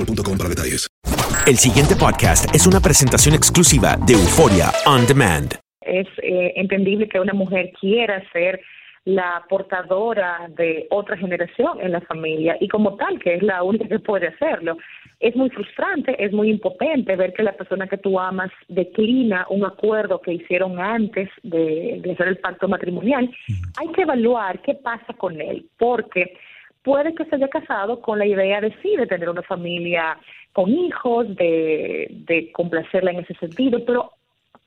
boostmobile.com 0.00 0.38
para 0.38 0.48
detalles. 0.48 0.88
El 1.46 1.56
siguiente 1.56 1.96
podcast 1.96 2.54
es 2.54 2.66
una 2.66 2.80
presentación 2.80 3.34
exclusiva 3.34 3.96
de 4.06 4.14
Euforia 4.14 4.70
On 4.86 5.06
Demand. 5.06 5.54
es 5.80 6.06
eh, 6.22 6.52
entendible 6.56 7.08
que 7.08 7.18
una 7.18 7.32
mujer 7.32 7.72
quiera 7.80 8.22
ser 8.32 8.60
la 9.06 9.42
portadora 9.48 10.46
de 10.56 10.86
otra 10.90 11.16
generación 11.16 11.80
en 11.80 11.92
la 11.92 12.02
familia 12.02 12.56
y 12.60 12.68
como 12.68 12.96
tal 12.96 13.18
que 13.18 13.34
es 13.34 13.42
la 13.42 13.62
única 13.62 13.88
que 13.88 13.98
puede 13.98 14.28
hacerlo. 14.28 14.76
Es 15.18 15.34
muy 15.34 15.48
frustrante, 15.50 16.22
es 16.22 16.32
muy 16.32 16.50
impotente 16.50 17.16
ver 17.16 17.32
que 17.32 17.42
la 17.42 17.52
persona 17.52 17.86
que 17.88 17.96
tú 17.96 18.20
amas 18.20 18.50
declina 18.68 19.46
un 19.48 19.64
acuerdo 19.64 20.20
que 20.20 20.34
hicieron 20.34 20.78
antes 20.78 21.30
de, 21.42 22.00
de 22.02 22.12
hacer 22.12 22.28
el 22.28 22.38
pacto 22.38 22.68
matrimonial. 22.68 23.30
Hay 23.78 23.88
que 23.88 24.02
evaluar 24.02 24.60
qué 24.62 24.74
pasa 24.74 25.12
con 25.14 25.40
él, 25.40 25.66
porque 25.78 26.36
puede 26.82 27.14
que 27.14 27.24
se 27.26 27.36
haya 27.36 27.48
casado 27.48 28.00
con 28.00 28.18
la 28.18 28.26
idea 28.26 28.60
de 28.60 28.74
sí, 28.82 28.96
de 28.96 29.06
tener 29.06 29.28
una 29.28 29.42
familia 29.42 30.18
con 30.52 30.70
hijos, 30.70 31.34
de, 31.36 32.08
de 32.10 32.50
complacerla 32.52 33.12
en 33.12 33.20
ese 33.20 33.34
sentido, 33.34 33.84
pero 33.84 34.12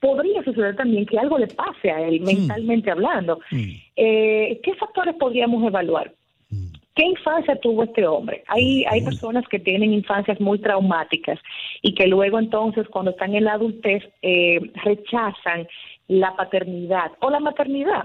podría 0.04 0.44
suceder 0.44 0.76
también 0.76 1.06
que 1.06 1.18
algo 1.18 1.38
le 1.38 1.48
pase 1.48 1.90
a 1.90 2.02
él, 2.02 2.20
mentalmente 2.20 2.92
hablando. 2.92 3.40
Eh, 3.96 4.60
¿Qué 4.62 4.76
factores 4.76 5.16
podríamos 5.16 5.66
evaluar? 5.66 6.14
¿Qué 6.96 7.06
infancia 7.06 7.56
tuvo 7.56 7.84
este 7.84 8.06
hombre? 8.06 8.44
Hay, 8.48 8.84
hay 8.84 9.02
personas 9.02 9.48
que 9.48 9.60
tienen 9.60 9.94
infancias 9.94 10.40
muy 10.40 10.60
traumáticas 10.60 11.40
y 11.82 11.96
que 11.96 12.06
luego 12.06 12.38
entonces 12.38 12.88
cuando 12.90 13.12
están 13.12 13.34
en 13.34 13.46
la 13.46 13.54
adultez 13.54 14.04
eh, 14.22 14.60
rechazan 14.84 15.68
la 16.08 16.36
paternidad 16.36 17.12
o 17.22 17.30
la 17.30 17.40
maternidad 17.40 18.04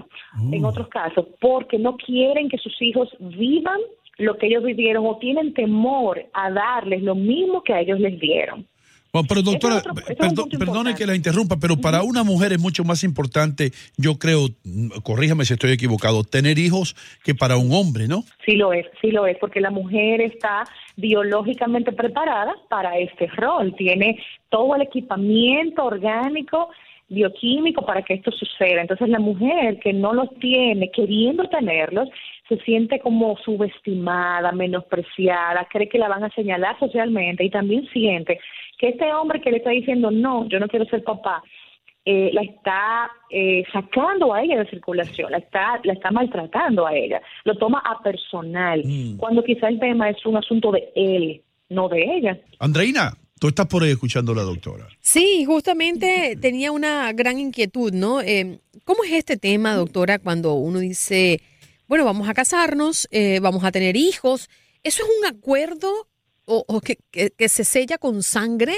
en 0.51 0.63
otros 0.63 0.87
casos 0.87 1.27
porque 1.41 1.77
no 1.77 1.97
quieren 1.97 2.47
que 2.47 2.57
sus 2.57 2.81
hijos 2.81 3.09
vivan 3.19 3.79
lo 4.19 4.37
que 4.37 4.47
ellos 4.47 4.63
vivieron 4.63 5.05
o 5.07 5.17
tienen 5.17 5.53
temor 5.53 6.23
a 6.33 6.51
darles 6.51 7.01
lo 7.01 7.15
mismo 7.15 7.63
que 7.63 7.73
a 7.73 7.79
ellos 7.81 7.99
les 7.99 8.19
dieron. 8.19 8.67
Bueno, 9.11 9.25
pero 9.27 9.41
doctora, 9.41 9.77
es 9.77 9.87
otro- 9.87 10.45
es 10.47 10.59
perdone 10.59 10.93
que 10.93 11.07
la 11.07 11.15
interrumpa, 11.15 11.57
pero 11.59 11.77
para 11.77 12.03
una 12.03 12.23
mujer 12.23 12.53
es 12.53 12.59
mucho 12.59 12.83
más 12.83 13.03
importante, 13.03 13.71
yo 13.97 14.19
creo, 14.19 14.49
mm, 14.63 14.99
corríjame 15.01 15.45
si 15.45 15.53
estoy 15.53 15.71
equivocado, 15.71 16.23
tener 16.23 16.59
hijos 16.59 16.95
que 17.23 17.33
para 17.33 17.57
un 17.57 17.71
hombre, 17.73 18.07
¿no? 18.07 18.23
Sí 18.45 18.55
lo 18.55 18.71
es, 18.71 18.85
sí 19.01 19.09
lo 19.09 19.25
es, 19.25 19.35
porque 19.39 19.61
la 19.61 19.71
mujer 19.71 20.21
está 20.21 20.63
biológicamente 20.95 21.91
preparada 21.91 22.53
para 22.69 22.99
este 22.99 23.25
rol, 23.27 23.73
tiene 23.75 24.19
todo 24.49 24.75
el 24.75 24.83
equipamiento 24.83 25.85
orgánico, 25.85 26.69
bioquímico 27.09 27.85
para 27.85 28.01
que 28.03 28.13
esto 28.13 28.31
suceda. 28.31 28.81
Entonces 28.81 29.09
la 29.09 29.19
mujer 29.19 29.79
que 29.79 29.93
no 29.93 30.13
los 30.13 30.29
tiene, 30.39 30.91
queriendo 30.91 31.47
tenerlos, 31.49 32.09
se 32.47 32.57
siente 32.59 32.99
como 32.99 33.37
subestimada, 33.37 34.51
menospreciada, 34.51 35.67
cree 35.69 35.89
que 35.89 35.99
la 35.99 36.07
van 36.07 36.23
a 36.23 36.31
señalar 36.31 36.77
socialmente 36.79 37.43
y 37.43 37.49
también 37.49 37.87
siente 37.89 38.39
que 38.77 38.89
este 38.89 39.13
hombre 39.13 39.41
que 39.41 39.51
le 39.51 39.57
está 39.57 39.71
diciendo, 39.71 40.09
no, 40.09 40.47
yo 40.47 40.59
no 40.59 40.67
quiero 40.67 40.85
ser 40.85 41.03
papá, 41.03 41.43
eh, 42.05 42.31
la 42.33 42.41
está 42.41 43.11
eh, 43.29 43.63
sacando 43.71 44.33
a 44.33 44.41
ella 44.41 44.57
de 44.57 44.69
circulación, 44.69 45.31
la 45.31 45.37
está, 45.37 45.79
la 45.83 45.93
está 45.93 46.09
maltratando 46.11 46.87
a 46.87 46.95
ella, 46.95 47.21
lo 47.43 47.55
toma 47.55 47.83
a 47.85 48.01
personal, 48.01 48.81
cuando 49.17 49.43
quizá 49.43 49.67
el 49.67 49.79
tema 49.79 50.09
es 50.09 50.25
un 50.25 50.37
asunto 50.37 50.71
de 50.71 50.89
él, 50.95 51.41
no 51.69 51.89
de 51.89 52.01
ella. 52.01 52.39
Andreina, 52.59 53.11
tú 53.39 53.47
estás 53.47 53.67
por 53.67 53.83
ahí 53.83 53.91
escuchando 53.91 54.33
a 54.33 54.35
la 54.35 54.43
doctora. 54.43 54.87
Sí, 55.01 55.45
justamente 55.45 56.37
tenía 56.39 56.71
una 56.71 57.11
gran 57.13 57.39
inquietud, 57.39 57.91
¿no? 57.93 58.21
Eh, 58.21 58.59
¿Cómo 58.85 59.03
es 59.03 59.11
este 59.13 59.37
tema, 59.37 59.73
doctora, 59.75 60.19
cuando 60.19 60.53
uno 60.53 60.79
dice, 60.79 61.41
bueno, 61.87 62.05
vamos 62.05 62.27
a 62.29 62.33
casarnos, 62.33 63.07
eh, 63.11 63.39
vamos 63.41 63.63
a 63.63 63.71
tener 63.71 63.95
hijos? 63.95 64.49
¿Eso 64.83 65.03
es 65.03 65.09
un 65.19 65.25
acuerdo 65.25 66.07
o, 66.45 66.63
o 66.67 66.81
que, 66.81 66.97
que- 67.11 67.31
que 67.31 67.49
se 67.49 67.63
sella 67.63 67.97
con 67.97 68.23
sangre? 68.23 68.75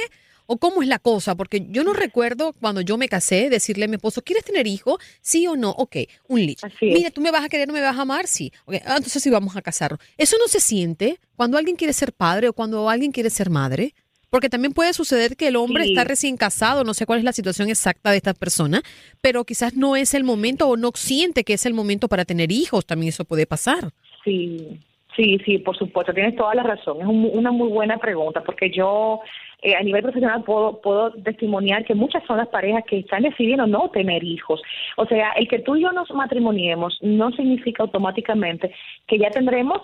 ¿O 0.47 0.57
cómo 0.57 0.81
es 0.81 0.89
la 0.89 0.99
cosa? 0.99 1.35
Porque 1.35 1.66
yo 1.69 1.85
no 1.85 1.93
recuerdo 1.93 2.51
cuando 2.59 2.81
yo 2.81 2.97
me 2.97 3.07
casé 3.07 3.49
decirle 3.49 3.85
a 3.85 3.88
mi 3.88 3.95
esposo, 3.95 4.22
¿quieres 4.22 4.43
tener 4.43 4.67
hijo? 4.67 4.97
¿Sí 5.22 5.47
o 5.47 5.55
no? 5.55 5.69
Ok, 5.69 5.95
un 6.28 6.39
es. 6.41 6.57
Mira, 6.93 7.09
¿tú 7.09 7.22
me 7.22 7.31
vas 7.31 7.45
a 7.45 7.47
querer 7.47 7.69
o 7.69 7.73
me 7.73 7.79
vas 7.79 7.95
a 7.97 8.01
amar? 8.01 8.28
Sí. 8.28 8.51
Ok, 8.66 8.75
ah, 8.85 8.95
entonces 8.97 9.23
sí 9.23 9.29
vamos 9.29 9.55
a 9.55 9.61
casarnos. 9.61 9.99
¿Eso 10.17 10.35
no 10.38 10.49
se 10.49 10.59
siente 10.59 11.19
cuando 11.38 11.57
alguien 11.57 11.78
quiere 11.78 11.93
ser 11.93 12.11
padre 12.11 12.49
o 12.49 12.53
cuando 12.53 12.89
alguien 12.89 13.13
quiere 13.13 13.29
ser 13.29 13.49
madre? 13.49 13.93
Porque 14.31 14.49
también 14.49 14.73
puede 14.73 14.93
suceder 14.93 15.35
que 15.35 15.49
el 15.49 15.57
hombre 15.57 15.83
Sí. 15.83 15.89
está 15.91 16.05
recién 16.05 16.37
casado, 16.37 16.83
no 16.83 16.93
sé 16.93 17.05
cuál 17.05 17.19
es 17.19 17.25
la 17.25 17.33
situación 17.33 17.69
exacta 17.69 18.11
de 18.11 18.17
esta 18.17 18.33
persona, 18.33 18.81
pero 19.22 19.43
quizás 19.43 19.75
no 19.75 19.95
es 19.97 20.13
el 20.13 20.23
momento 20.23 20.67
o 20.69 20.78
no 20.78 20.91
siente 20.95 21.43
que 21.43 21.53
es 21.53 21.66
el 21.66 21.73
momento 21.73 22.07
para 22.07 22.23
tener 22.25 22.51
hijos, 22.51 22.85
también 22.85 23.09
eso 23.09 23.25
puede 23.25 23.45
pasar. 23.45 23.91
Sí, 24.23 24.79
sí, 25.17 25.37
sí, 25.45 25.57
por 25.57 25.78
supuesto, 25.78 26.13
tienes 26.13 26.35
toda 26.37 26.55
la 26.55 26.63
razón. 26.63 27.01
Es 27.01 27.07
un- 27.07 27.29
una 27.33 27.51
muy 27.51 27.67
buena 27.69 27.97
pregunta 27.97 28.41
porque 28.43 28.72
yo 28.72 29.19
eh, 29.63 29.75
a 29.75 29.83
nivel 29.83 30.01
profesional 30.01 30.43
puedo, 30.43 30.81
puedo 30.81 31.11
testimoniar 31.22 31.85
que 31.85 31.93
muchas 31.93 32.23
son 32.25 32.37
las 32.37 32.47
parejas 32.47 32.84
que 32.89 32.97
están 32.97 33.22
decidiendo 33.22 33.67
no 33.67 33.89
tener 33.91 34.23
hijos. 34.23 34.59
O 34.97 35.05
sea, 35.05 35.34
el 35.34 35.47
que 35.47 35.59
tú 35.59 35.75
y 35.75 35.84
yo 35.84 35.91
nos 35.91 36.09
matrimoniemos 36.09 36.97
no 37.03 37.29
significa 37.34 37.84
automáticamente 37.84 38.73
que 39.07 39.19
ya 39.19 39.29
tendremos 39.29 39.79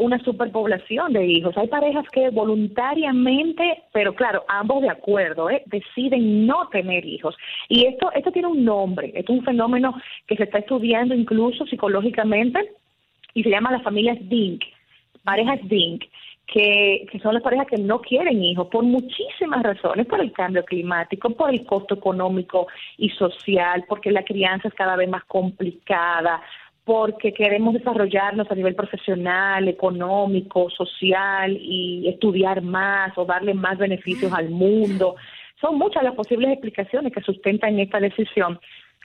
una 0.00 0.18
superpoblación 0.24 1.12
de 1.12 1.26
hijos. 1.26 1.56
Hay 1.56 1.68
parejas 1.68 2.06
que 2.10 2.30
voluntariamente, 2.30 3.84
pero 3.92 4.14
claro, 4.14 4.44
ambos 4.48 4.82
de 4.82 4.88
acuerdo, 4.88 5.50
¿eh? 5.50 5.62
deciden 5.66 6.46
no 6.46 6.68
tener 6.68 7.04
hijos. 7.04 7.36
Y 7.68 7.86
esto, 7.86 8.10
esto 8.12 8.32
tiene 8.32 8.48
un 8.48 8.64
nombre, 8.64 9.12
es 9.14 9.28
un 9.28 9.44
fenómeno 9.44 9.94
que 10.26 10.36
se 10.36 10.44
está 10.44 10.58
estudiando 10.58 11.14
incluso 11.14 11.66
psicológicamente 11.66 12.72
y 13.34 13.42
se 13.42 13.50
llama 13.50 13.70
las 13.70 13.82
familias 13.82 14.18
DINK, 14.28 14.64
parejas 15.22 15.60
DINK, 15.68 16.04
que 16.46 17.20
son 17.22 17.34
las 17.34 17.42
parejas 17.44 17.68
que 17.68 17.78
no 17.78 18.00
quieren 18.00 18.42
hijos 18.42 18.66
por 18.68 18.82
muchísimas 18.82 19.62
razones, 19.62 20.06
por 20.06 20.20
el 20.20 20.32
cambio 20.32 20.64
climático, 20.64 21.30
por 21.30 21.50
el 21.50 21.64
costo 21.64 21.94
económico 21.94 22.66
y 22.96 23.10
social, 23.10 23.84
porque 23.88 24.10
la 24.10 24.24
crianza 24.24 24.66
es 24.66 24.74
cada 24.74 24.96
vez 24.96 25.08
más 25.08 25.24
complicada, 25.26 26.42
porque 26.84 27.32
queremos 27.32 27.74
desarrollarnos 27.74 28.50
a 28.50 28.54
nivel 28.54 28.74
profesional, 28.74 29.68
económico, 29.68 30.70
social 30.70 31.56
y 31.60 32.08
estudiar 32.08 32.62
más 32.62 33.16
o 33.16 33.24
darle 33.24 33.54
más 33.54 33.78
beneficios 33.78 34.32
al 34.32 34.50
mundo. 34.50 35.16
Son 35.60 35.76
muchas 35.76 36.02
las 36.02 36.14
posibles 36.14 36.50
explicaciones 36.50 37.12
que 37.12 37.20
sustentan 37.20 37.78
esta 37.78 38.00
decisión 38.00 38.58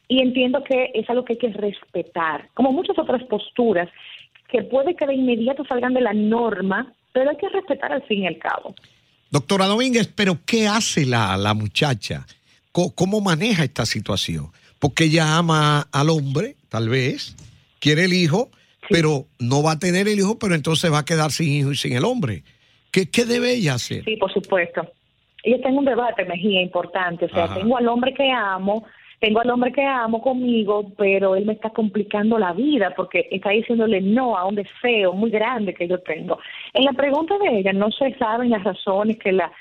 y 0.08 0.22
entiendo 0.22 0.64
que 0.64 0.92
es 0.94 1.10
algo 1.10 1.26
que 1.26 1.34
hay 1.34 1.40
que 1.40 1.50
respetar, 1.50 2.50
como 2.54 2.72
muchas 2.72 2.98
otras 2.98 3.24
posturas 3.24 3.90
que 4.50 4.64
puede 4.64 4.96
que 4.96 5.08
de 5.08 5.16
inmediato 5.16 5.66
salgan 5.66 5.94
de 5.94 6.02
la 6.02 6.14
norma, 6.14 6.94
pero 7.12 7.32
hay 7.32 7.38
que 7.38 7.50
respetar 7.50 7.92
al 7.92 8.04
fin 8.04 8.24
y 8.24 8.28
al 8.28 8.38
cabo. 8.38 8.76
Doctora 9.32 9.66
Domínguez, 9.66 10.08
pero 10.08 10.38
¿qué 10.46 10.68
hace 10.68 11.06
la, 11.06 11.36
la 11.36 11.54
muchacha? 11.54 12.26
¿Cómo, 12.72 12.94
¿Cómo 12.94 13.22
maneja 13.22 13.64
esta 13.64 13.86
situación? 13.86 14.48
Porque 14.80 15.06
ella 15.06 15.38
ama 15.38 15.88
al 15.92 16.10
hombre, 16.10 16.56
tal 16.70 16.90
vez, 16.90 17.36
quiere 17.86 18.06
el 18.06 18.14
hijo, 18.14 18.50
pero 18.90 19.26
no 19.40 19.62
va 19.62 19.74
a 19.74 19.80
tener 19.80 20.08
el 20.08 20.18
hijo, 20.18 20.40
pero 20.40 20.56
entonces 20.56 20.92
va 20.92 21.00
a 21.00 21.06
quedar 21.06 21.30
sin 21.30 21.52
hijo 21.52 21.72
y 21.72 21.76
sin 21.76 21.96
el 21.96 22.04
hombre. 22.04 22.42
¿Qué, 22.92 23.12
qué 23.12 23.26
debe 23.26 23.54
ella 23.54 23.76
hacer? 23.76 24.04
Sí, 24.04 24.18
por 24.18 24.34
supuesto. 24.34 24.82
Yo 25.44 25.62
tengo 25.62 25.78
un 25.78 25.86
debate, 25.86 26.26
Mejía, 26.26 26.64
importante. 26.64 27.26
O 27.26 27.30
sea, 27.30 27.44
Ajá. 27.44 27.54
tengo 27.54 27.78
al 27.78 27.88
hombre 27.88 28.12
que 28.16 28.32
amo, 28.32 28.86
tengo 29.20 29.40
al 29.40 29.52
hombre 29.52 29.72
que 29.72 29.84
amo 29.84 30.20
conmigo, 30.20 30.94
pero 30.98 31.36
él 31.36 31.46
me 31.46 31.54
está 31.54 31.70
complicando 31.70 32.40
la 32.40 32.54
vida 32.54 32.92
porque 32.96 33.28
está 33.30 33.52
diciéndole 33.52 34.02
no 34.02 34.36
a 34.36 34.48
un 34.48 34.56
deseo 34.56 35.14
muy 35.14 35.30
grande 35.30 35.76
que 35.76 35.88
yo 35.88 36.00
tengo. 36.00 36.40
En 36.74 36.86
la 36.86 36.94
pregunta 36.94 37.38
de 37.38 37.60
ella 37.60 37.72
no 37.72 37.92
se 37.92 38.16
saben 38.16 38.50
las 38.50 38.64
razones 38.64 39.20
que 39.20 39.32
la 39.32 39.52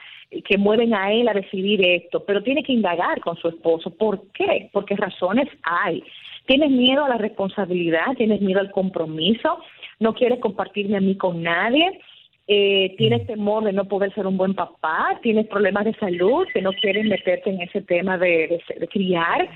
que 0.46 0.56
mueven 0.56 0.94
a 0.94 1.12
él 1.12 1.28
a 1.28 1.34
decidir 1.34 1.86
esto, 1.86 2.24
pero 2.24 2.42
tiene 2.42 2.62
que 2.62 2.72
indagar 2.72 3.20
con 3.20 3.36
su 3.36 3.48
esposo. 3.48 3.90
¿Por 3.90 4.32
qué? 4.32 4.68
Porque 4.72 4.96
razones 4.96 5.48
hay. 5.62 6.02
Tienes 6.46 6.70
miedo 6.70 7.04
a 7.04 7.08
la 7.08 7.18
responsabilidad, 7.18 8.14
tienes 8.16 8.40
miedo 8.40 8.60
al 8.60 8.70
compromiso, 8.70 9.58
no 9.98 10.14
quieres 10.14 10.40
compartirme 10.40 10.96
a 10.96 11.00
mí 11.00 11.16
con 11.16 11.42
nadie, 11.42 12.00
eh, 12.46 12.94
tienes 12.98 13.26
temor 13.26 13.64
de 13.64 13.72
no 13.72 13.86
poder 13.86 14.12
ser 14.14 14.26
un 14.26 14.36
buen 14.36 14.54
papá, 14.54 15.18
tienes 15.22 15.46
problemas 15.46 15.86
de 15.86 15.94
salud, 15.94 16.46
que 16.52 16.60
no 16.60 16.72
quieres 16.74 17.06
meterte 17.06 17.48
en 17.48 17.62
ese 17.62 17.80
tema 17.80 18.18
de, 18.18 18.60
de 18.78 18.88
criar. 18.88 19.48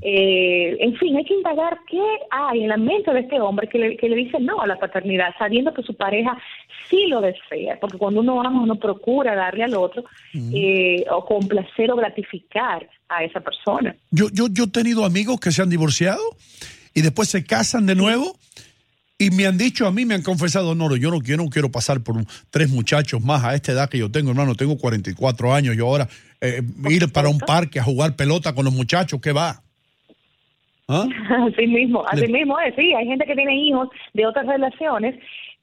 Eh, 0.00 0.76
en 0.78 0.94
fin, 0.96 1.16
hay 1.16 1.24
que 1.24 1.34
indagar 1.34 1.78
qué 1.90 2.00
hay 2.30 2.62
en 2.62 2.68
la 2.68 2.76
mente 2.76 3.12
de 3.12 3.20
este 3.20 3.40
hombre 3.40 3.68
que 3.68 3.78
le, 3.78 3.96
que 3.96 4.08
le 4.08 4.16
dice 4.16 4.38
no 4.38 4.60
a 4.60 4.66
la 4.66 4.78
paternidad, 4.78 5.34
sabiendo 5.38 5.74
que 5.74 5.82
su 5.82 5.96
pareja 5.96 6.38
sí 6.88 7.06
lo 7.08 7.20
desea, 7.20 7.78
porque 7.80 7.98
cuando 7.98 8.20
uno 8.20 8.40
ama 8.40 8.62
uno 8.62 8.76
procura 8.76 9.34
darle 9.34 9.64
al 9.64 9.74
otro 9.74 10.04
eh, 10.54 11.04
o 11.10 11.24
complacer 11.24 11.90
o 11.90 11.96
gratificar 11.96 12.88
a 13.08 13.24
esa 13.24 13.40
persona. 13.40 13.96
Yo, 14.10 14.26
yo, 14.32 14.46
yo 14.50 14.64
he 14.64 14.68
tenido 14.68 15.04
amigos 15.04 15.40
que 15.40 15.50
se 15.50 15.62
han 15.62 15.70
divorciado 15.70 16.22
y 16.94 17.02
después 17.02 17.28
se 17.28 17.44
casan 17.44 17.86
de 17.86 17.96
nuevo 17.96 18.36
y 19.18 19.30
me 19.30 19.46
han 19.46 19.56
dicho 19.56 19.86
a 19.86 19.92
mí, 19.92 20.04
me 20.04 20.14
han 20.14 20.22
confesado, 20.22 20.74
no, 20.74 20.94
yo 20.96 21.10
no 21.10 21.20
quiero, 21.20 21.44
no 21.44 21.48
quiero 21.50 21.70
pasar 21.70 22.00
por 22.02 22.16
un- 22.16 22.26
tres 22.50 22.70
muchachos 22.70 23.22
más 23.22 23.44
a 23.44 23.54
esta 23.54 23.72
edad 23.72 23.88
que 23.88 23.98
yo 23.98 24.10
tengo, 24.10 24.30
hermano, 24.30 24.54
tengo 24.54 24.76
44 24.76 25.54
años 25.54 25.74
y 25.76 25.80
ahora 25.80 26.08
eh, 26.40 26.62
ir 26.90 27.10
para 27.12 27.28
un 27.30 27.38
parque 27.38 27.80
a 27.80 27.82
jugar 27.84 28.14
pelota 28.14 28.54
con 28.54 28.64
los 28.66 28.74
muchachos, 28.74 29.20
¿qué 29.22 29.32
va? 29.32 29.62
¿Ah? 30.88 31.06
Así 31.52 31.66
mismo, 31.66 32.04
así 32.06 32.28
mismo 32.30 32.60
es, 32.60 32.74
sí, 32.76 32.92
hay 32.94 33.06
gente 33.06 33.24
que 33.26 33.34
tiene 33.34 33.56
hijos 33.66 33.88
de 34.14 34.26
otras 34.26 34.46
relaciones, 34.46 35.16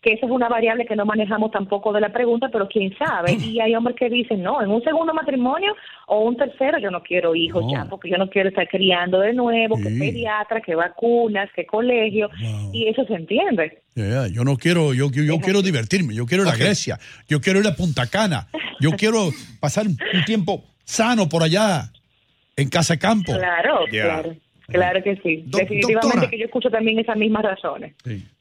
que 0.04 0.14
esa 0.14 0.26
es 0.26 0.32
una 0.32 0.50
variable 0.50 0.86
que 0.86 0.96
no 0.98 1.06
manejamos 1.06 1.50
tampoco 1.52 1.94
de 1.94 2.02
la 2.02 2.12
pregunta, 2.12 2.50
pero 2.52 2.68
quién 2.68 2.94
sabe, 2.98 3.32
y 3.42 3.60
hay 3.62 3.74
hombres 3.74 3.96
que 3.96 4.10
dicen, 4.10 4.44
no, 4.44 4.62
en 4.62 4.70
un 4.70 4.84
segundo 4.84 5.14
matrimonio 5.14 5.74
o 6.08 6.20
un 6.26 6.36
tercero 6.38 6.78
yo 6.78 6.92
no 6.92 7.02
quiero 7.02 7.34
hijos 7.36 7.64
ya, 7.72 7.86
porque 7.86 8.10
yo 8.10 8.18
no 8.18 8.30
quiero 8.30 8.50
estar 8.50 8.68
criando 8.68 9.20
de 9.20 9.34
nuevo, 9.34 9.78
que 9.78 9.90
Sí. 9.90 10.00
pediatra, 10.00 10.60
que 10.62 10.76
vacunas, 10.76 11.50
que 11.56 11.66
colegio, 11.66 12.30
y 12.74 12.88
eso 12.88 13.06
se 13.06 13.14
entiende. 13.14 13.82
Yeah, 13.96 14.28
yo 14.28 14.44
no 14.44 14.58
quiero, 14.58 14.94
yo, 14.94 15.10
yo, 15.12 15.24
yo 15.24 15.40
quiero 15.40 15.62
divertirme, 15.62 16.14
yo 16.14 16.26
quiero 16.26 16.44
ir 16.44 16.50
a 16.50 16.56
Grecia, 16.56 17.00
yo 17.30 17.40
quiero 17.40 17.60
ir 17.60 17.68
a 17.68 17.76
Punta 17.76 18.08
Cana, 18.08 18.48
yo 18.80 18.92
quiero 18.98 19.30
pasar 19.62 19.88
un 19.88 19.98
un 20.14 20.26
tiempo 20.26 20.64
sano 20.84 21.30
por 21.30 21.44
allá, 21.44 21.90
en 22.58 22.70
Casa 22.70 22.98
Campo. 22.98 23.32
Claro, 23.34 23.86
Yeah. 23.92 24.04
claro. 24.22 24.36
Claro 24.68 25.04
que 25.04 25.16
sí. 25.24 25.44
Do- 25.48 25.58
Definitivamente 25.58 26.08
doctora. 26.08 26.30
que 26.30 26.40
yo 26.40 26.46
escucho 26.46 26.70
también 26.70 26.98
esas 27.00 27.18
mismas 27.18 27.44
razones. 27.44 27.94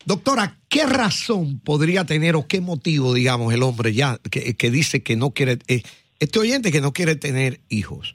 Doctora, 0.04 0.56
¿qué 0.68 0.86
razón 0.86 1.58
podría 1.60 2.04
tener 2.04 2.36
o 2.36 2.46
qué 2.46 2.60
motivo, 2.60 3.12
digamos, 3.14 3.52
el 3.52 3.62
hombre 3.62 3.92
ya 3.92 4.18
que, 4.30 4.54
que 4.54 4.70
dice 4.70 5.02
que 5.02 5.16
no 5.16 5.30
quiere, 5.32 5.58
eh, 5.68 5.82
este 6.20 6.38
oyente 6.38 6.70
que 6.70 6.80
no 6.80 6.92
quiere 6.92 7.16
tener 7.16 7.60
hijos 7.68 8.14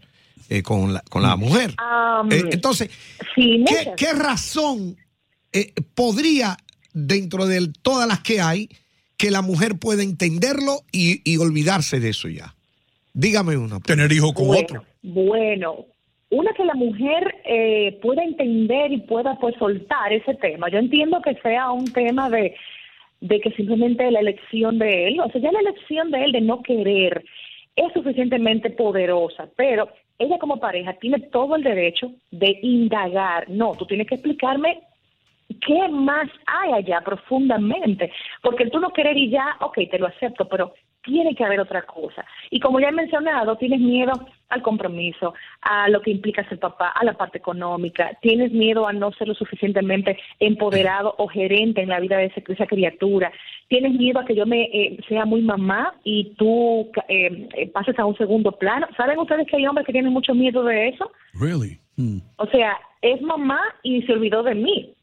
eh, 0.50 0.64
con, 0.64 0.94
la, 0.94 1.02
con 1.10 1.22
la 1.22 1.36
mujer? 1.36 1.74
Am, 1.78 2.32
Eh, 2.32 2.44
entonces, 2.52 2.90
sí, 3.36 3.64
¿qué, 3.68 3.76
muchas. 3.78 3.96
qué 3.98 4.14
razón 4.14 4.96
eh, 5.52 5.74
podría, 5.94 6.58
dentro 6.94 7.46
de 7.46 7.68
todas 7.82 8.08
las 8.08 8.20
que 8.22 8.40
hay, 8.42 8.70
que 9.18 9.32
la 9.32 9.42
mujer 9.42 9.78
pueda 9.80 10.04
entenderlo 10.04 10.84
y, 10.92 11.22
y 11.30 11.38
olvidarse 11.38 12.00
de 12.00 12.10
eso 12.10 12.30
ya? 12.30 12.56
Dígame 13.14 13.58
una. 13.58 13.80
Tener 13.82 14.12
hijos 14.14 14.32
con 14.34 14.48
bueno, 14.48 14.64
otro. 14.64 14.86
Bueno, 15.04 15.86
una 16.30 16.52
que 16.54 16.66
la 16.66 16.74
mujer 16.74 17.36
eh, 17.46 17.98
pueda 18.02 18.24
entender 18.24 18.92
y 18.92 19.00
pueda 19.00 19.38
pues 19.40 19.56
soltar 19.58 20.12
ese 20.12 20.34
tema. 20.36 20.70
Yo 20.70 20.80
entiendo 20.80 21.22
que 21.22 21.36
sea 21.36 21.72
un 21.72 21.92
tema 21.92 22.30
de, 22.30 22.56
de 23.22 23.40
que 23.40 23.52
simplemente 23.52 24.12
la 24.12 24.20
elección 24.20 24.78
de 24.78 25.08
él, 25.08 25.20
o 25.20 25.30
sea, 25.30 25.42
ya 25.42 25.52
la 25.52 25.62
elección 25.62 26.12
de 26.12 26.24
él 26.24 26.32
de 26.32 26.42
no 26.42 26.62
querer 26.62 27.24
es 27.76 27.94
suficientemente 27.94 28.72
poderosa, 28.72 29.48
pero 29.56 29.88
ella 30.20 30.40
como 30.40 30.60
pareja 30.60 30.94
tiene 30.94 31.20
todo 31.20 31.56
el 31.56 31.64
derecho 31.64 32.12
de 32.32 32.60
indagar. 32.62 33.50
No, 33.50 33.74
tú 33.76 33.86
tienes 33.86 34.08
que 34.08 34.16
explicarme 34.16 34.82
¿qué 35.66 35.88
más 35.90 36.30
hay 36.46 36.74
allá 36.74 37.02
profundamente? 37.02 38.12
Porque 38.42 38.68
tú 38.68 38.80
no 38.80 38.92
querer 38.92 39.18
y 39.18 39.30
ya, 39.30 39.58
ok, 39.62 39.80
te 39.90 40.00
lo 40.00 40.08
acepto, 40.08 40.48
pero 40.48 40.74
tiene 41.08 41.34
que 41.34 41.44
haber 41.44 41.60
otra 41.60 41.84
cosa. 41.84 42.26
Y 42.52 42.60
como 42.60 42.80
ya 42.80 42.90
he 42.90 42.92
mencionado, 42.92 43.56
tienes 43.56 43.80
miedo 43.80 44.12
al 44.50 44.62
compromiso, 44.62 45.34
a 45.62 45.90
lo 45.90 46.02
que 46.02 46.12
implica 46.12 46.48
ser 46.48 46.60
papá, 46.60 46.90
a 46.90 47.04
la 47.04 47.14
parte 47.14 47.38
económica, 47.38 48.12
tienes 48.22 48.52
miedo 48.52 48.88
a 48.88 48.94
no 48.94 49.12
ser 49.14 49.28
lo 49.30 49.34
suficientemente 49.34 50.18
empoderado 50.40 51.16
o 51.18 51.28
gerente 51.28 51.82
en 51.82 51.90
la 51.90 52.00
vida 52.00 52.18
de 52.18 52.32
esa 52.48 52.66
criatura, 52.66 53.32
tienes 53.68 53.94
miedo 53.94 54.20
a 54.20 54.26
que 54.26 54.36
yo 54.36 54.46
me 54.46 54.64
eh, 54.64 54.98
sea 55.08 55.26
muy 55.26 55.42
mamá 55.42 55.96
y 56.04 56.36
tú 56.38 56.92
eh, 57.08 57.48
eh, 57.56 57.68
pases 57.70 57.98
a 58.00 58.06
un 58.06 58.18
segundo 58.18 58.52
plano. 58.52 58.88
¿Saben 58.96 59.20
ustedes 59.20 59.48
que 59.48 59.58
hay 59.58 59.66
hombres 59.66 59.86
que 59.86 59.94
tienen 59.94 60.14
mucho 60.14 60.34
miedo 60.34 60.64
de 60.64 60.90
eso? 60.90 61.12
Really? 61.34 61.80
Hmm. 61.96 62.20
O 62.38 62.48
sea, 62.48 62.78
es 63.02 63.22
mamá 63.22 63.60
y 63.84 64.02
se 64.04 64.14
olvidó 64.14 64.44
de 64.44 64.56
mí. 64.56 64.94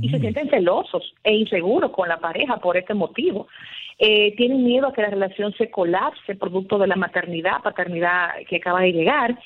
Y 0.00 0.08
se 0.08 0.20
sienten 0.20 0.48
celosos 0.50 1.14
e 1.24 1.34
inseguros 1.34 1.90
con 1.90 2.08
la 2.08 2.18
pareja 2.18 2.58
por 2.58 2.76
este 2.76 2.94
motivo. 2.94 3.48
Eh, 3.98 4.34
tienen 4.36 4.64
miedo 4.64 4.88
a 4.88 4.92
que 4.92 5.02
la 5.02 5.10
relación 5.10 5.52
se 5.54 5.70
colapse 5.70 6.36
producto 6.36 6.78
de 6.78 6.86
la 6.86 6.96
maternidad, 6.96 7.62
paternidad 7.62 8.30
que 8.48 8.56
acaba 8.56 8.80
de 8.80 8.92
llegar. 8.92 9.38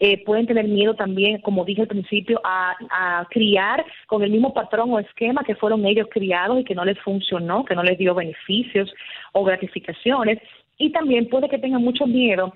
Eh, 0.00 0.24
pueden 0.24 0.46
tener 0.46 0.66
miedo 0.66 0.94
también, 0.94 1.40
como 1.40 1.64
dije 1.64 1.82
al 1.82 1.88
principio, 1.88 2.40
a, 2.44 2.74
a 2.90 3.26
criar 3.30 3.84
con 4.06 4.22
el 4.22 4.30
mismo 4.30 4.52
patrón 4.52 4.90
o 4.92 4.98
esquema 4.98 5.44
que 5.44 5.54
fueron 5.54 5.86
ellos 5.86 6.08
criados 6.10 6.60
y 6.60 6.64
que 6.64 6.74
no 6.74 6.84
les 6.84 6.98
funcionó, 7.00 7.64
que 7.64 7.74
no 7.74 7.82
les 7.82 7.96
dio 7.96 8.14
beneficios 8.14 8.92
o 9.32 9.44
gratificaciones. 9.44 10.38
Y 10.78 10.90
también 10.90 11.28
puede 11.28 11.48
que 11.48 11.58
tengan 11.58 11.82
mucho 11.82 12.06
miedo 12.06 12.52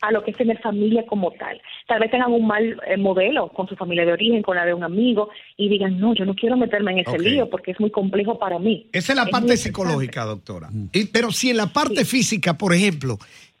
a 0.00 0.10
lo 0.12 0.24
que 0.24 0.30
es 0.30 0.36
tener 0.36 0.60
familia 0.62 1.04
como 1.06 1.30
tal. 1.32 1.60
Tal 1.86 2.00
vez 2.00 2.10
tengan 2.10 2.32
un 2.32 2.46
mal 2.46 2.80
eh, 2.86 2.96
modelo 2.96 3.48
con 3.52 3.68
su 3.68 3.76
familia 3.76 4.04
de 4.06 4.12
origen, 4.12 4.42
con 4.42 4.56
la 4.56 4.64
de 4.64 4.72
un 4.72 4.82
amigo, 4.82 5.28
y 5.56 5.68
digan, 5.68 5.98
no, 6.00 6.14
yo 6.14 6.24
no 6.24 6.34
quiero 6.34 6.56
meterme 6.56 6.92
en 6.92 6.98
ese 7.00 7.18
lío 7.18 7.50
porque 7.50 7.72
es 7.72 7.80
muy 7.80 7.90
complejo 7.90 8.38
para 8.38 8.58
mí. 8.58 8.88
Esa 8.92 9.12
es 9.12 9.16
la 9.16 9.26
parte 9.26 9.56
psicológica, 9.56 10.24
doctora. 10.24 10.70
Y- 10.92 11.04
pero 11.06 11.30
si 11.32 11.50
en 11.50 11.58
la 11.58 11.66
parte 11.72 12.04
física, 12.04 12.56
por 12.56 12.72
ejemplo, 12.74 13.18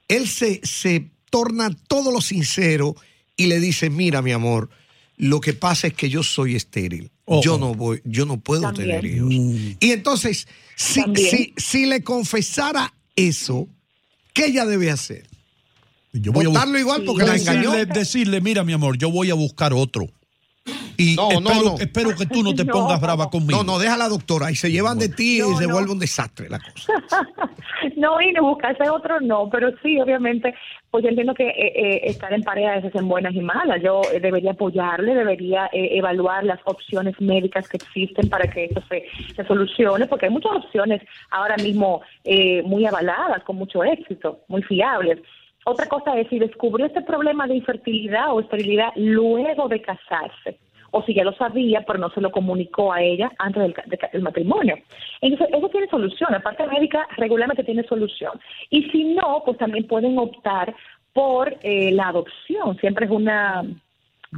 él 0.08 0.26
se, 0.26 0.60
se 0.64 1.10
torna 1.30 1.70
todo 1.88 2.10
lo 2.10 2.20
sincero 2.20 2.94
y 3.36 3.46
le 3.46 3.60
dice, 3.60 3.90
mira, 3.90 4.22
mi 4.22 4.32
amor, 4.32 4.70
lo 5.18 5.40
que 5.40 5.52
pasa 5.52 5.88
es 5.88 5.92
que 5.92 6.08
yo 6.08 6.22
soy 6.22 6.56
estéril. 6.56 7.10
Yo 7.42 7.58
no 7.58 7.74
voy, 7.74 8.00
yo 8.04 8.26
no 8.26 8.40
puedo 8.40 8.62
También. 8.62 8.88
tener 8.88 9.04
hijos. 9.04 9.30
Y 9.78 9.92
entonces, 9.92 10.48
si, 10.74 11.02
si, 11.14 11.52
si 11.56 11.86
le 11.86 12.02
confesara 12.02 12.92
eso, 13.14 13.68
¿qué 14.32 14.46
ella 14.46 14.64
debe 14.66 14.90
hacer? 14.90 15.29
Yo 16.12 16.32
voy 16.32 16.46
a 16.46 16.48
Botarlo 16.48 16.72
bus- 16.72 16.80
igual 16.80 17.02
porque 17.06 17.24
la 17.24 17.36
engañó. 17.36 17.70
decirle, 17.70 17.86
decirle, 17.86 18.40
mira, 18.40 18.64
mi 18.64 18.72
amor, 18.72 18.96
yo 18.98 19.10
voy 19.10 19.30
a 19.30 19.34
buscar 19.34 19.72
otro. 19.72 20.06
Y 20.96 21.14
No, 21.16 21.30
espero, 21.30 21.62
no. 21.64 21.74
espero 21.78 22.14
que 22.14 22.26
tú 22.26 22.42
no 22.42 22.54
te 22.54 22.64
pongas 22.66 23.00
brava 23.00 23.30
conmigo. 23.30 23.62
No, 23.62 23.72
no, 23.72 23.78
deja 23.78 23.94
a 23.94 23.96
la 23.96 24.08
doctora 24.08 24.50
y 24.50 24.54
se 24.56 24.70
llevan 24.70 24.98
de 24.98 25.08
ti 25.08 25.40
y 25.40 25.56
se 25.56 25.66
vuelve 25.66 25.92
un 25.92 25.98
desastre 25.98 26.48
la 26.50 26.58
cosa. 26.58 26.92
No, 27.96 28.20
y 28.20 28.30
no 28.32 28.42
buscarse 28.42 28.90
otro 28.90 29.20
no, 29.20 29.48
pero 29.50 29.70
sí, 29.82 29.98
obviamente, 30.00 30.54
pues 30.90 31.02
yo 31.02 31.08
entiendo 31.08 31.32
que 31.32 31.48
eh, 31.48 31.72
eh, 31.74 32.00
estar 32.04 32.30
en 32.32 32.42
pareja 32.42 32.76
es 32.76 32.94
en 32.94 33.08
buenas 33.08 33.34
y 33.34 33.40
malas. 33.40 33.80
Yo 33.82 34.02
eh, 34.12 34.20
debería 34.20 34.50
apoyarle, 34.50 35.14
debería 35.14 35.66
eh, 35.72 35.96
evaluar 35.96 36.44
las 36.44 36.60
opciones 36.66 37.14
médicas 37.20 37.66
que 37.68 37.78
existen 37.78 38.28
para 38.28 38.50
que 38.50 38.66
eso 38.66 38.82
se, 38.88 39.04
se 39.34 39.44
solucione, 39.46 40.06
porque 40.06 40.26
hay 40.26 40.32
muchas 40.32 40.52
opciones 40.52 41.00
ahora 41.30 41.56
mismo 41.56 42.02
eh, 42.24 42.62
muy 42.64 42.84
avaladas, 42.84 43.42
con 43.44 43.56
mucho 43.56 43.82
éxito, 43.82 44.40
muy 44.48 44.62
fiables. 44.62 45.18
Otra 45.64 45.86
cosa 45.86 46.18
es 46.18 46.28
si 46.28 46.38
descubrió 46.38 46.86
este 46.86 47.02
problema 47.02 47.46
de 47.46 47.56
infertilidad 47.56 48.32
o 48.32 48.40
esterilidad 48.40 48.92
luego 48.96 49.68
de 49.68 49.82
casarse 49.82 50.58
o 50.92 51.02
si 51.04 51.14
ya 51.14 51.22
lo 51.22 51.32
sabía, 51.34 51.84
pero 51.86 51.98
no 51.98 52.10
se 52.10 52.20
lo 52.20 52.30
comunicó 52.30 52.92
a 52.92 53.02
ella 53.02 53.30
antes 53.38 53.62
del, 53.62 53.74
de 53.86 53.98
del 54.12 54.22
matrimonio. 54.22 54.76
Entonces, 55.20 55.56
eso 55.56 55.68
tiene 55.68 55.88
solución. 55.88 56.32
La 56.32 56.40
parte 56.40 56.66
médica 56.66 57.06
regularmente 57.16 57.62
tiene 57.62 57.84
solución. 57.84 58.32
Y 58.70 58.90
si 58.90 59.04
no, 59.04 59.42
pues 59.44 59.58
también 59.58 59.86
pueden 59.86 60.18
optar 60.18 60.74
por 61.12 61.56
eh, 61.62 61.92
la 61.92 62.08
adopción. 62.08 62.76
Siempre 62.78 63.06
es 63.06 63.12
una 63.12 63.64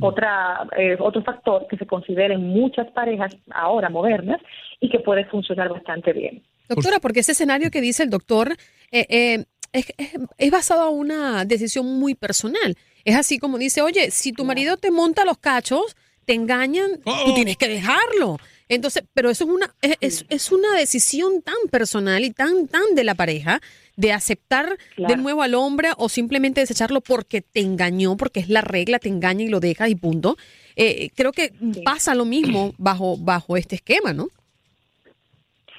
otra 0.00 0.66
eh, 0.76 0.96
otro 0.98 1.22
factor 1.22 1.66
que 1.68 1.76
se 1.76 1.86
considera 1.86 2.34
en 2.34 2.48
muchas 2.48 2.90
parejas 2.92 3.36
ahora 3.50 3.90
modernas 3.90 4.40
y 4.80 4.88
que 4.88 5.00
puede 5.00 5.24
funcionar 5.26 5.68
bastante 5.68 6.12
bien. 6.12 6.42
Doctora, 6.68 6.98
porque 7.00 7.20
ese 7.20 7.32
escenario 7.32 7.70
que 7.70 7.80
dice 7.80 8.02
el 8.02 8.10
doctor 8.10 8.52
eh, 8.90 9.06
eh, 9.10 9.44
es, 9.72 9.86
es- 9.96 10.10
es 10.38 10.50
basado 10.50 10.88
en 10.90 10.96
una 10.98 11.44
decisión 11.44 11.86
muy 11.98 12.14
personal. 12.14 12.76
Es 13.04 13.16
así 13.16 13.38
como 13.38 13.58
dice, 13.58 13.82
oye, 13.82 14.10
si 14.10 14.32
tu 14.32 14.44
marido 14.44 14.76
te 14.76 14.90
monta 14.90 15.24
los 15.24 15.38
cachos, 15.38 15.96
te 16.24 16.34
engañan, 16.34 17.00
tú 17.24 17.34
tienes 17.34 17.56
que 17.56 17.68
dejarlo. 17.68 18.38
Entonces, 18.68 19.02
pero 19.12 19.28
eso 19.28 19.44
es 19.44 19.50
una, 19.50 19.74
es, 20.00 20.24
es- 20.28 20.52
una 20.52 20.72
decisión 20.76 21.42
tan 21.42 21.56
personal 21.70 22.24
y 22.24 22.30
tan, 22.30 22.68
tan 22.68 22.94
de 22.94 23.04
la 23.04 23.14
pareja 23.14 23.60
de 23.96 24.12
aceptar 24.12 24.78
de 25.08 25.16
nuevo 25.16 25.42
al 25.42 25.54
hombre 25.54 25.90
o 25.98 26.08
simplemente 26.08 26.60
desecharlo 26.60 27.00
porque 27.02 27.42
te 27.42 27.60
engañó, 27.60 28.16
porque 28.16 28.40
es 28.40 28.48
la 28.48 28.60
regla, 28.62 28.98
te 28.98 29.08
engaña 29.08 29.44
y 29.44 29.48
lo 29.48 29.60
dejas 29.60 29.90
y 29.90 29.94
punto. 29.96 30.38
Eh, 30.76 31.10
creo 31.14 31.32
que 31.32 31.52
pasa 31.84 32.14
lo 32.14 32.24
mismo 32.24 32.72
bajo, 32.78 33.18
bajo 33.18 33.56
este 33.58 33.74
esquema, 33.76 34.12
¿no? 34.14 34.28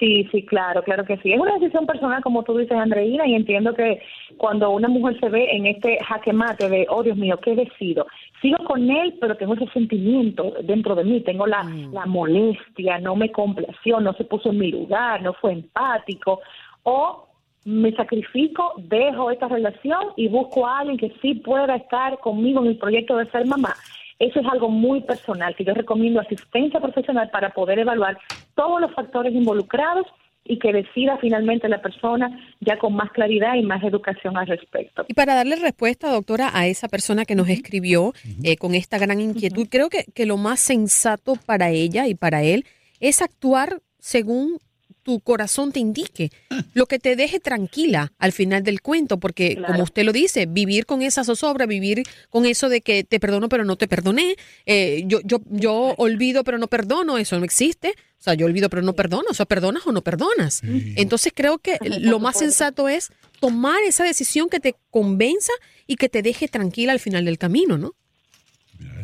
Sí, 0.04 0.28
sí, 0.30 0.44
claro, 0.44 0.82
claro 0.82 1.06
que 1.06 1.16
sí. 1.18 1.32
Es 1.32 1.40
una 1.40 1.54
decisión 1.54 1.86
personal, 1.86 2.22
como 2.22 2.42
tú 2.42 2.58
dices, 2.58 2.76
Andreina, 2.76 3.26
y 3.26 3.34
entiendo 3.34 3.72
que 3.72 4.02
cuando 4.36 4.68
una 4.68 4.86
mujer 4.86 5.18
se 5.18 5.30
ve 5.30 5.48
en 5.50 5.64
este 5.64 5.96
jaque 6.04 6.30
mate 6.30 6.68
de, 6.68 6.86
oh 6.90 7.02
Dios 7.02 7.16
mío, 7.16 7.38
¿qué 7.42 7.54
decido? 7.54 8.06
Sigo 8.42 8.62
con 8.64 8.90
él, 8.90 9.16
pero 9.18 9.34
tengo 9.38 9.54
ese 9.54 9.66
sentimiento 9.68 10.52
dentro 10.62 10.94
de 10.94 11.04
mí, 11.04 11.22
tengo 11.22 11.46
la, 11.46 11.64
la 11.90 12.04
molestia, 12.04 12.98
no 12.98 13.16
me 13.16 13.32
complació, 13.32 13.98
no 13.98 14.12
se 14.12 14.24
puso 14.24 14.50
en 14.50 14.58
mi 14.58 14.72
lugar, 14.72 15.22
no 15.22 15.32
fue 15.32 15.52
empático, 15.52 16.42
o 16.82 17.26
me 17.64 17.90
sacrifico, 17.92 18.74
dejo 18.76 19.30
esta 19.30 19.48
relación 19.48 20.08
y 20.16 20.28
busco 20.28 20.66
a 20.66 20.80
alguien 20.80 20.98
que 20.98 21.14
sí 21.22 21.36
pueda 21.36 21.76
estar 21.76 22.18
conmigo 22.18 22.60
en 22.60 22.66
el 22.66 22.76
proyecto 22.76 23.16
de 23.16 23.30
ser 23.30 23.46
mamá. 23.46 23.74
Eso 24.18 24.40
es 24.40 24.46
algo 24.46 24.68
muy 24.68 25.00
personal, 25.00 25.56
que 25.56 25.64
yo 25.64 25.74
recomiendo 25.74 26.20
asistencia 26.20 26.78
profesional 26.78 27.30
para 27.30 27.50
poder 27.50 27.78
evaluar 27.78 28.18
todos 28.54 28.80
los 28.80 28.92
factores 28.94 29.34
involucrados 29.34 30.06
y 30.44 30.58
que 30.58 30.72
decida 30.72 31.16
finalmente 31.18 31.68
la 31.68 31.80
persona 31.80 32.38
ya 32.60 32.78
con 32.78 32.94
más 32.94 33.10
claridad 33.12 33.54
y 33.54 33.62
más 33.62 33.82
educación 33.82 34.36
al 34.36 34.46
respecto. 34.46 35.06
Y 35.08 35.14
para 35.14 35.34
darle 35.34 35.56
respuesta, 35.56 36.10
doctora, 36.10 36.50
a 36.52 36.66
esa 36.66 36.88
persona 36.88 37.24
que 37.24 37.34
nos 37.34 37.48
escribió 37.48 38.12
eh, 38.42 38.56
con 38.56 38.74
esta 38.74 38.98
gran 38.98 39.20
inquietud, 39.20 39.66
creo 39.70 39.88
que, 39.88 40.04
que 40.14 40.26
lo 40.26 40.36
más 40.36 40.60
sensato 40.60 41.34
para 41.46 41.70
ella 41.70 42.06
y 42.08 42.14
para 42.14 42.42
él 42.42 42.66
es 43.00 43.22
actuar 43.22 43.80
según 43.98 44.58
tu 45.04 45.20
corazón 45.20 45.70
te 45.70 45.78
indique, 45.78 46.32
lo 46.72 46.86
que 46.86 46.98
te 46.98 47.14
deje 47.14 47.38
tranquila 47.38 48.12
al 48.18 48.32
final 48.32 48.64
del 48.64 48.80
cuento, 48.80 49.20
porque 49.20 49.62
como 49.64 49.84
usted 49.84 50.02
lo 50.02 50.12
dice, 50.12 50.46
vivir 50.46 50.86
con 50.86 51.02
esa 51.02 51.22
zozobra, 51.22 51.66
vivir 51.66 52.02
con 52.30 52.46
eso 52.46 52.68
de 52.68 52.80
que 52.80 53.04
te 53.04 53.20
perdono 53.20 53.48
pero 53.48 53.64
no 53.64 53.76
te 53.76 53.86
perdoné, 53.86 54.36
eh, 54.66 55.04
yo, 55.06 55.20
yo, 55.22 55.40
yo 55.50 55.94
olvido 55.98 56.42
pero 56.42 56.58
no 56.58 56.66
perdono, 56.66 57.18
eso 57.18 57.38
no 57.38 57.44
existe, 57.44 57.90
o 58.18 58.22
sea, 58.24 58.34
yo 58.34 58.46
olvido 58.46 58.70
pero 58.70 58.82
no 58.82 58.94
perdono, 58.94 59.26
o 59.30 59.34
sea, 59.34 59.44
perdonas 59.44 59.86
o 59.86 59.92
no 59.92 60.02
perdonas. 60.02 60.62
Entonces 60.96 61.32
creo 61.34 61.58
que 61.58 61.78
lo 62.00 62.18
más 62.18 62.38
sensato 62.38 62.88
es 62.88 63.12
tomar 63.38 63.82
esa 63.82 64.04
decisión 64.04 64.48
que 64.48 64.60
te 64.60 64.74
convenza 64.90 65.52
y 65.86 65.96
que 65.96 66.08
te 66.08 66.22
deje 66.22 66.48
tranquila 66.48 66.92
al 66.92 67.00
final 67.00 67.26
del 67.26 67.36
camino, 67.36 67.76
¿no? 67.76 67.94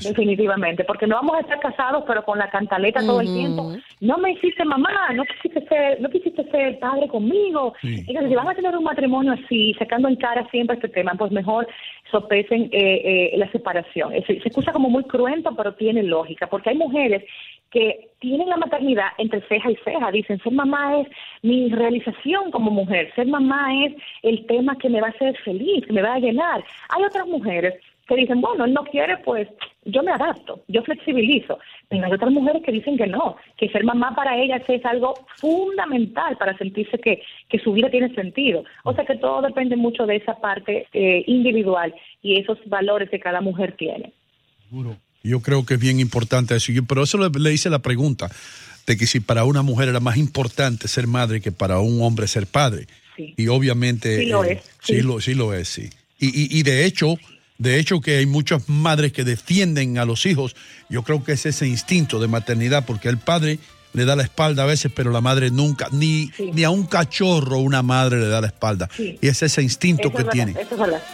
Definitivamente, 0.03 0.85
porque 0.85 1.07
no 1.07 1.17
vamos 1.17 1.37
a 1.37 1.41
estar 1.41 1.61
casados, 1.61 2.05
pero 2.07 2.25
con 2.25 2.39
la 2.39 2.49
cantaleta 2.51 3.01
todo 3.01 3.21
el 3.21 3.27
tiempo. 3.27 3.73
No 4.01 4.19
me 4.19 4.33
hiciste 4.33 4.65
mamá, 4.65 5.11
no 5.15 5.25
quisiste 5.25 5.67
ser, 5.69 6.01
no 6.01 6.09
quisiste 6.09 6.43
ser 6.51 6.79
padre 6.79 7.07
conmigo. 7.09 7.75
Entonces, 7.83 8.29
si 8.29 8.35
van 8.35 8.49
a 8.49 8.55
tener 8.55 8.77
un 8.77 8.85
matrimonio 8.85 9.33
así, 9.33 9.75
sacando 9.79 10.09
en 10.09 10.17
cara 10.17 10.49
siempre 10.51 10.77
este 10.77 10.89
tema, 10.89 11.13
pues 11.19 11.31
mejor 11.33 11.69
sopesen 12.11 12.71
eh, 12.73 13.31
eh, 13.33 13.35
la 13.37 13.51
separación. 13.53 14.13
Se 14.27 14.41
escucha 14.45 14.73
como 14.73 14.89
muy 14.89 15.05
cruento, 15.05 15.55
pero 15.55 15.75
tiene 15.75 16.03
lógica, 16.03 16.47
porque 16.47 16.71
hay 16.71 16.77
mujeres 16.77 17.23
que 17.71 18.09
tienen 18.19 18.49
la 18.49 18.57
maternidad 18.57 19.09
entre 19.19 19.47
ceja 19.49 19.71
y 19.71 19.77
ceja. 19.85 20.11
Dicen, 20.11 20.41
ser 20.43 20.53
mamá 20.53 21.01
es 21.01 21.09
mi 21.43 21.69
realización 21.69 22.51
como 22.51 22.71
mujer, 22.71 23.13
ser 23.15 23.27
mamá 23.27 23.69
es 23.87 23.95
el 24.23 24.45
tema 24.47 24.77
que 24.77 24.89
me 24.89 25.01
va 25.01 25.09
a 25.09 25.11
hacer 25.11 25.37
feliz, 25.39 25.87
que 25.87 25.93
me 25.93 26.03
va 26.03 26.15
a 26.15 26.19
llenar. 26.19 26.65
Hay 26.89 27.05
otras 27.05 27.27
mujeres 27.29 27.75
que 28.15 28.21
dicen, 28.23 28.41
bueno, 28.41 28.65
él 28.65 28.73
no 28.75 28.85
quiere, 28.85 29.17
pues 29.19 29.49
yo 29.85 30.03
me 30.03 30.11
adapto, 30.13 30.63
yo 30.69 30.83
flexibilizo. 30.83 31.59
Pero 31.89 32.05
hay 32.07 32.13
otras 32.13 32.31
mujeres 32.31 32.63
que 32.65 32.73
dicen 32.73 32.97
que 32.99 33.07
no, 33.07 33.37
que 33.57 33.69
ser 33.71 33.85
mamá 33.85 34.15
para 34.15 34.37
ellas 34.37 34.63
es 34.69 34.85
algo 34.85 35.15
fundamental 35.37 36.37
para 36.37 36.57
sentirse 36.59 36.99
que, 36.99 37.23
que 37.49 37.59
su 37.59 37.73
vida 37.73 37.89
tiene 37.91 38.15
sentido. 38.15 38.65
O 38.85 38.93
sea 38.95 39.05
que 39.05 39.17
todo 39.17 39.43
depende 39.43 39.77
mucho 39.77 40.07
de 40.07 40.17
esa 40.17 40.35
parte 40.41 40.87
eh, 40.93 41.25
individual 41.27 41.95
y 42.23 42.39
esos 42.41 42.59
valores 42.67 43.09
que 43.11 43.21
cada 43.21 43.41
mujer 43.41 43.77
tiene. 43.77 44.13
Yo 45.23 45.41
creo 45.41 45.65
que 45.67 45.75
es 45.75 45.81
bien 45.81 46.01
importante 46.01 46.55
eso. 46.57 46.73
Yo- 46.73 46.85
pero 46.85 47.03
eso 47.03 47.19
le, 47.19 47.29
le 47.39 47.53
hice 47.53 47.71
la 47.71 47.81
pregunta 47.81 48.29
de 48.87 48.97
que 48.97 49.07
si 49.07 49.21
para 49.21 49.45
una 49.45 49.63
mujer 49.63 49.89
era 49.89 50.01
más 50.01 50.17
importante 50.17 50.89
ser 50.89 51.07
madre 51.07 51.41
que 51.41 51.53
para 51.53 51.81
un 51.81 52.01
hombre 52.03 52.27
ser 52.27 52.47
padre. 52.47 52.87
Sí. 53.17 53.35
Y 53.37 53.49
obviamente... 53.49 54.19
Sí 54.21 54.27
lo 54.27 54.45
eh, 54.45 54.53
es, 54.53 54.65
Sí, 54.83 54.95
sí. 54.97 55.03
lo, 55.03 55.21
sí 55.21 55.35
lo 55.35 55.53
es, 55.55 55.69
sí. 55.69 55.91
Y, 56.19 56.27
y- 56.29 56.59
y 56.59 56.63
de 56.63 56.85
hecho, 56.87 57.17
de 57.61 57.79
hecho 57.79 58.01
que 58.01 58.17
hay 58.17 58.27
muchas 58.27 58.69
madres 58.71 59.13
que 59.13 59.23
defienden 59.23 59.99
a 59.99 60.07
los 60.07 60.25
hijos. 60.25 60.57
Yo 60.89 61.03
creo 61.03 61.23
que 61.23 61.33
es 61.33 61.45
ese 61.45 61.67
instinto 61.69 62.19
de 62.19 62.27
maternidad, 62.27 62.87
porque 62.87 63.11
el 63.11 63.19
padre 63.19 63.59
le 63.93 64.07
da 64.07 64.17
la 64.17 64.23
espalda 64.23 64.63
a 64.63 64.67
veces, 64.67 64.91
pero 64.95 65.11
la 65.11 65.21
madre 65.21 65.51
nunca, 65.51 65.89
ni, 65.93 66.31
ni 66.55 66.65
a 66.65 66.71
un 66.71 66.87
cachorro 66.87 67.59
una 67.59 67.83
madre 67.83 68.19
le 68.21 68.29
da 68.29 68.41
la 68.41 68.47
espalda. 68.47 68.89
Sí. 68.97 69.19
Y 69.21 69.29
es 69.29 69.43
ese 69.43 69.61
instinto 69.63 70.09
Eso 70.09 70.17
que 70.17 70.23
es 70.23 70.31
tiene. 70.31 70.53
es. 70.53 70.69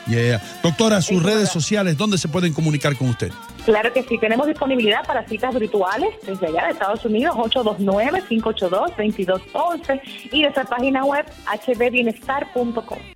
Yeah. 0.07 0.41
Doctora, 0.63 1.03
sus 1.03 1.17
Eso 1.17 1.27
redes 1.27 1.39
verdad. 1.39 1.53
sociales, 1.53 1.97
¿dónde 1.97 2.17
se 2.17 2.29
pueden 2.29 2.53
comunicar 2.53 2.95
con 2.97 3.09
usted? 3.09 3.33
Claro 3.65 3.93
que 3.93 4.05
sí, 4.05 4.17
tenemos 4.19 4.47
disponibilidad 4.47 5.05
para 5.05 5.27
citas 5.27 5.53
virtuales 5.59 6.11
desde 6.25 6.47
allá 6.47 6.67
de 6.67 6.73
Estados 6.75 7.05
Unidos, 7.05 7.35
829-582-2211 7.37 10.01
y 10.31 10.43
nuestra 10.43 10.65
página 10.65 11.05
web 11.05 11.27
hdbienestar.com. 11.67 13.16